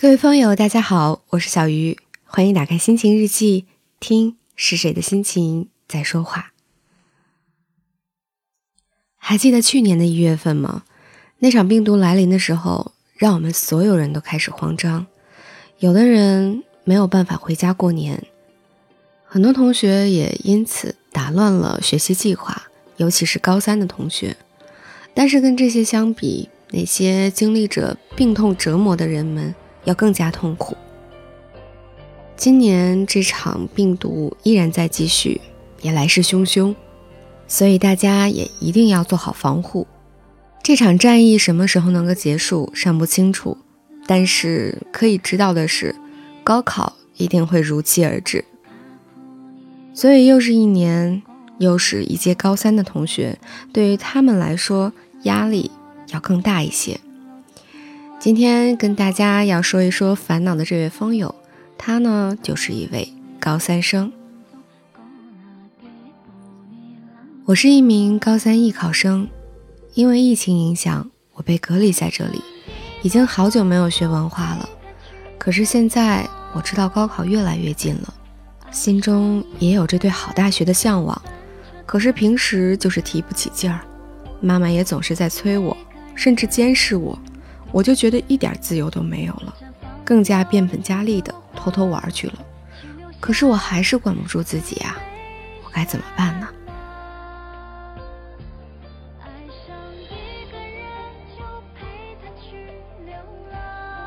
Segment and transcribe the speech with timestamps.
[0.00, 3.66] 各位风友，大家好，我是小鱼，欢迎打开心情日记，
[3.98, 6.52] 听是谁的心情在说话。
[9.16, 10.84] 还记得去年的一月份吗？
[11.40, 15.04] 那场病毒来临的时候，让我们所有人都开始慌张，
[15.80, 18.24] 有的人没有办法回家过年，
[19.24, 22.68] 很多同学也因此打乱了学习计划，
[22.98, 24.36] 尤其是高三的同学。
[25.12, 29.52] 但是跟这些相比，那些经历着病痛折磨的人们。
[29.88, 30.76] 要更加痛苦。
[32.36, 35.40] 今年这场病毒依然在继续，
[35.80, 36.74] 也来势汹汹，
[37.48, 39.86] 所以大家也一定要做好防护。
[40.62, 43.56] 这场战役什么时候能够结束尚不清楚，
[44.06, 45.96] 但是可以知道的是，
[46.44, 48.44] 高考一定会如期而至。
[49.94, 51.22] 所以又是一年，
[51.58, 53.38] 又是一届高三的同学，
[53.72, 55.70] 对于他们来说，压力
[56.12, 57.00] 要更大一些。
[58.20, 61.32] 今天跟大家要说一说烦恼的这位风友，
[61.78, 64.12] 他呢就是一位高三生。
[67.44, 69.28] 我是一名高三艺考生，
[69.94, 72.42] 因为疫情影响，我被隔离在这里，
[73.02, 74.68] 已经好久没有学文化了。
[75.38, 78.12] 可是现在我知道高考越来越近了，
[78.72, 81.22] 心中也有着对好大学的向往，
[81.86, 83.80] 可是平时就是提不起劲儿，
[84.40, 85.76] 妈妈也总是在催我，
[86.16, 87.16] 甚至监视我。
[87.70, 89.54] 我就觉得一点自由都没有了，
[90.04, 92.34] 更加变本加厉的偷偷玩去了。
[93.20, 94.96] 可是我还是管不住自己啊，
[95.64, 96.48] 我该怎么办呢？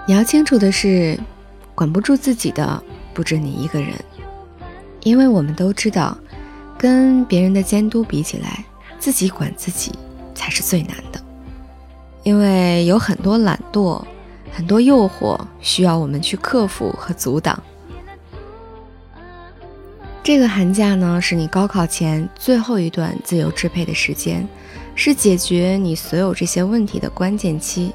[0.08, 1.18] 你要清楚的是，
[1.76, 3.94] 管不住自己的不止你一个人，
[5.04, 6.18] 因为我们都知道，
[6.78, 8.66] 跟别人的监督比起来，
[8.98, 9.92] 自己管自己
[10.34, 11.21] 才是最难的。
[12.24, 14.02] 因为有很多懒惰，
[14.52, 17.62] 很多诱惑需要我们去克服和阻挡。
[20.24, 24.48] 这个寒假呢，是你高考前最后一段自由支配的时间，
[24.94, 27.92] 是解决你所有这些问题的关键期。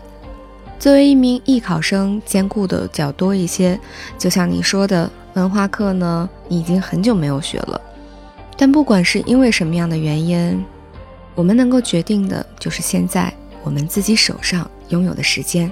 [0.78, 3.78] 作为一名艺考生，兼顾的较多一些。
[4.18, 7.80] 就像你说的，文化课呢，你已经很久没有学了。
[8.56, 10.64] 但不管是因为什么样的原因，
[11.36, 13.32] 我们能够决定的就是现在。
[13.66, 15.70] 我们自己手上拥有的时间，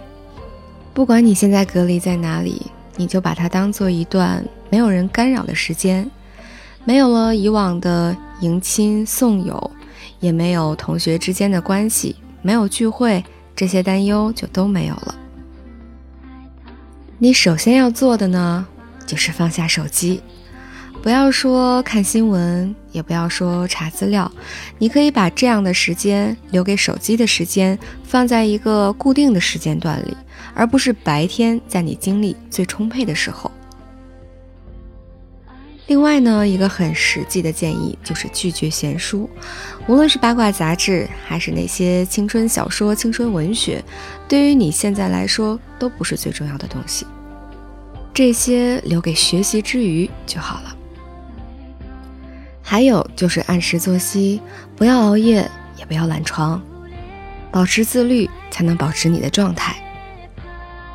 [0.93, 2.61] 不管你现在隔离在哪里，
[2.97, 6.11] 你就把它当做一段没有人干扰的时间，
[6.85, 9.71] 没有了以往的迎亲送友，
[10.19, 15.15] 也没有同学之间的关系，没有聚会，这些担忧就都没有了。
[17.19, 18.67] 你首先要做的呢，
[19.07, 20.21] 就是放下手机。
[21.05, 24.33] 不要说看新闻，也不要说查资料，
[24.79, 30.17] 你可以把这样的时间留给手机的时间放在一个固定的时间段里，
[30.55, 33.51] 而不是白天在你精力最充沛的时候。
[35.89, 39.29] 另外呢，一个很实际的建议就是拒绝闲书，
[39.87, 43.85] 无论是八卦杂志还是那些青春小说、青春文学，
[44.27, 47.07] 对于你现在来说都不是最重要的东西，
[48.15, 50.75] 这些留给学习之余就好了。
[52.67, 54.41] 还有就是按时作息，
[54.75, 56.61] 不要熬夜，也不要懒床，
[57.53, 59.77] 保持自律才能保持你的状态。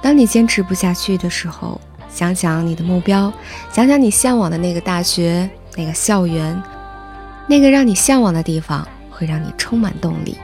[0.01, 1.79] 当你坚持不下去的时候，
[2.09, 3.31] 想想你的目标，
[3.71, 5.47] 想想你向往的那个大学、
[5.77, 6.59] 那个校园、
[7.47, 10.37] 那个让你向往的地方，会让你充满动力。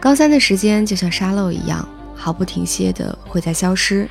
[0.00, 4.08] 高三的时间就像沙漏一样，毫不停歇的会在消失。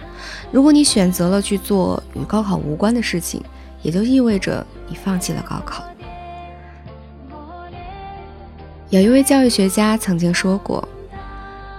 [0.49, 3.43] 如果你选择了去做与高考无关的事情，
[3.81, 5.83] 也就意味着你放弃了高考。
[8.89, 10.87] 有一位教育学家曾经说过：“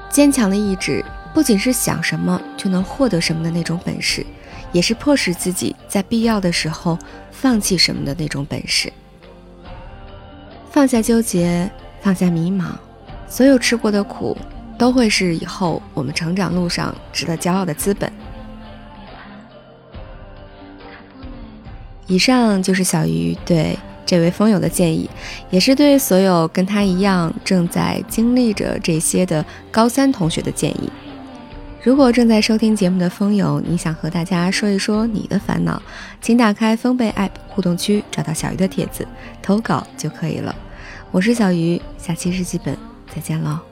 [0.09, 4.25] 坚强的意志不仅是想什么就能获得什么的那种本事，
[4.71, 6.97] 也是迫使自己在必要的时候
[7.33, 8.93] 放弃什么的那种本事。
[10.71, 11.69] 放下纠结，
[12.01, 12.67] 放下迷茫，
[13.29, 14.39] 所有吃过的苦，
[14.79, 18.11] 都会是以后我们成长路上值得骄傲的资本。”
[22.11, 23.79] 以上就是小鱼对。
[24.07, 25.09] 这位风友的建议，
[25.51, 30.91] 也是对所有跟他一样正在经历着这些的高三同学的建议。
[31.85, 35.81] 如果正在收听节目的风友，你想和大家说一说你的烦恼，
[36.21, 39.07] 请打开风贝 App 互动区，找到小鱼的帖子
[39.41, 40.53] 投稿就可以了。
[41.13, 42.77] 我是小鱼，下期日记本
[43.15, 43.70] 再见喽。